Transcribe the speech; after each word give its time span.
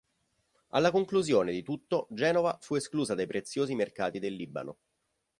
Alla 0.69 0.89
conclusione 0.89 1.51
di 1.51 1.61
tutto 1.61 2.07
Genova 2.09 2.57
fu 2.59 2.73
esclusa 2.73 3.13
dai 3.13 3.27
preziosi 3.27 3.75
mercati 3.75 4.17
del 4.17 4.33
Libano. 4.33 4.77